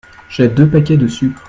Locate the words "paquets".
0.67-0.97